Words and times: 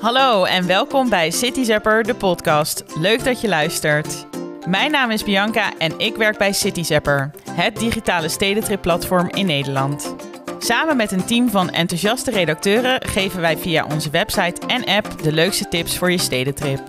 Hallo 0.00 0.44
en 0.44 0.66
welkom 0.66 1.08
bij 1.08 1.30
City 1.30 1.64
Zapper, 1.64 2.02
de 2.02 2.14
podcast. 2.14 2.84
Leuk 2.98 3.24
dat 3.24 3.40
je 3.40 3.48
luistert. 3.48 4.26
Mijn 4.68 4.90
naam 4.90 5.10
is 5.10 5.24
Bianca 5.24 5.72
en 5.78 5.98
ik 5.98 6.16
werk 6.16 6.38
bij 6.38 6.52
City 6.52 6.82
Zapper, 6.82 7.30
het 7.50 7.76
digitale 7.76 8.28
stedentrip-platform 8.28 9.28
in 9.30 9.46
Nederland. 9.46 10.14
Samen 10.58 10.96
met 10.96 11.12
een 11.12 11.24
team 11.24 11.50
van 11.50 11.70
enthousiaste 11.70 12.30
redacteuren 12.30 13.06
geven 13.06 13.40
wij 13.40 13.58
via 13.58 13.86
onze 13.92 14.10
website 14.10 14.66
en 14.66 14.84
app 14.84 15.22
de 15.22 15.32
leukste 15.32 15.68
tips 15.68 15.98
voor 15.98 16.10
je 16.10 16.18
stedentrip. 16.18 16.80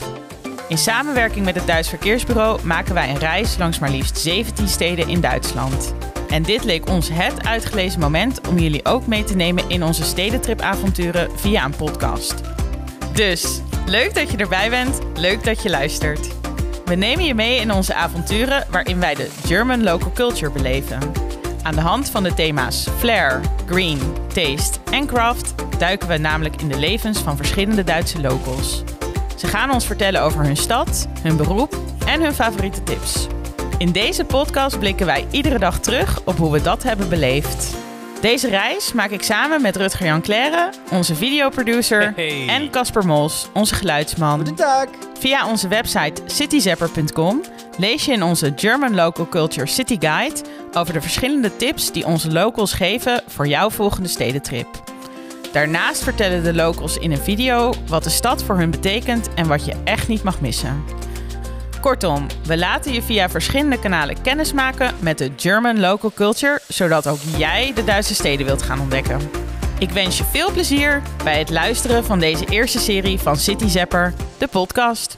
In 0.68 0.78
samenwerking 0.78 1.46
met 1.46 1.56
het 1.56 1.68
Duits 1.68 1.90
Verkeersbureau 1.90 2.66
maken 2.66 2.94
wij 2.94 3.10
een 3.10 3.20
reis 3.20 3.58
langs 3.58 3.80
maar 3.80 3.92
liefst 3.92 4.18
17 4.18 4.68
steden 4.68 5.08
in 5.08 5.22
Duitsland. 5.22 5.94
En 6.30 6.44
dit 6.44 6.64
leek 6.64 6.90
ons 6.90 7.10
het 7.12 7.46
uitgelezen 7.46 8.00
moment 8.00 8.48
om 8.48 8.58
jullie 8.58 8.86
ook 8.86 9.08
mee 9.08 9.24
te 9.24 9.36
nemen 9.36 9.70
in 9.70 9.84
onze 9.84 10.04
stedentripavonturen 10.04 11.40
via 11.40 11.66
een 11.66 11.76
podcast. 11.76 12.42
Dus, 13.18 13.62
leuk 13.86 14.14
dat 14.16 14.32
je 14.32 14.38
erbij 14.38 14.70
bent, 14.70 15.00
leuk 15.16 15.44
dat 15.44 15.64
je 15.64 15.70
luistert. 15.70 16.28
We 16.86 16.96
nemen 16.96 17.26
je 17.26 17.34
mee 17.34 17.60
in 17.60 17.72
onze 17.72 17.94
avonturen 17.94 18.66
waarin 18.70 19.00
wij 19.00 19.16
de 19.16 19.30
German 19.46 19.84
local 19.84 20.12
culture 20.12 20.52
beleven. 20.52 21.00
Aan 21.64 21.76
de 21.76 21.82
hand 21.82 22.10
van 22.10 22.24
de 22.24 22.34
thema's 22.34 22.88
flair, 22.98 23.42
green, 23.66 24.00
taste 24.34 24.80
en 24.92 25.08
craft 25.08 25.54
duiken 25.78 26.08
we 26.08 26.18
namelijk 26.18 26.62
in 26.62 26.68
de 26.68 26.80
levens 26.80 27.20
van 27.20 27.38
verschillende 27.38 27.84
Duitse 27.84 28.22
locals. 28.22 28.84
Ze 29.36 29.48
gaan 29.48 29.72
ons 29.72 29.86
vertellen 29.86 30.22
over 30.22 30.44
hun 30.44 30.58
stad, 30.58 31.08
hun 31.22 31.38
beroep 31.38 31.78
en 32.06 32.22
hun 32.22 32.34
favoriete 32.34 32.84
tips. 32.84 33.28
In 33.78 33.92
deze 33.92 34.26
podcast 34.26 34.80
blikken 34.80 35.06
wij 35.06 35.28
iedere 35.32 35.60
dag 35.60 35.80
terug 35.80 36.22
op 36.26 36.38
hoe 36.38 36.52
we 36.52 36.62
dat 36.62 36.84
hebben 36.84 37.10
beleefd. 37.10 37.87
Deze 38.22 38.50
reis 38.50 38.94
maak 38.94 39.10
ik 39.10 39.24
samen 39.24 39.62
met 39.62 39.76
Rutger 39.76 40.06
Jan 40.06 40.22
Claire, 40.22 40.70
onze 40.92 41.16
videoproducer, 41.16 42.14
Hey. 42.16 42.48
en 42.48 42.70
Casper 42.70 43.06
Mols, 43.06 43.48
onze 43.54 43.76
geluidsman. 43.76 44.36
Goedendag. 44.36 44.86
Via 45.20 45.48
onze 45.48 45.68
website 45.68 46.22
cityzapper.com 46.26 47.42
lees 47.78 48.06
je 48.06 48.12
in 48.12 48.24
onze 48.24 48.54
German 48.56 48.96
Local 48.96 49.28
Culture 49.30 49.66
City 49.68 49.98
Guide 50.00 50.36
over 50.74 50.94
de 50.94 51.02
verschillende 51.02 51.58
tips 51.58 51.92
die 51.92 52.06
onze 52.06 52.32
locals 52.32 52.74
geven 52.74 53.24
voor 53.28 53.48
jouw 53.48 53.70
volgende 53.70 54.10
stedentrip. 54.10 54.68
Daarnaast 55.52 56.04
vertellen 56.04 56.44
de 56.44 56.54
locals 56.54 56.98
in 56.98 57.12
een 57.12 57.18
video 57.18 57.74
wat 57.88 58.04
de 58.04 58.10
stad 58.10 58.44
voor 58.44 58.58
hun 58.58 58.72
betekent 58.72 59.34
en 59.34 59.48
wat 59.48 59.66
je 59.66 59.74
echt 59.84 60.08
niet 60.08 60.24
mag 60.24 60.42
missen. 60.42 60.84
Kortom, 61.88 62.28
we 62.46 62.58
laten 62.58 62.94
je 62.94 63.02
via 63.02 63.30
verschillende 63.30 63.80
kanalen 63.80 64.22
kennismaken 64.22 64.96
met 65.00 65.18
de 65.18 65.32
German 65.36 65.80
Local 65.80 66.12
Culture, 66.16 66.60
zodat 66.68 67.08
ook 67.08 67.20
jij 67.38 67.72
de 67.74 67.84
Duitse 67.84 68.14
steden 68.14 68.46
wilt 68.46 68.62
gaan 68.62 68.80
ontdekken. 68.80 69.20
Ik 69.80 69.90
wens 69.90 70.18
je 70.18 70.24
veel 70.24 70.52
plezier 70.52 71.02
bij 71.24 71.40
het 71.40 71.50
luisteren 71.50 72.06
van 72.06 72.20
deze 72.20 72.46
eerste 72.46 72.80
serie 72.80 73.20
van 73.20 73.38
City 73.38 73.68
Zapper, 73.68 74.14
de 74.38 74.48
podcast. 74.48 75.18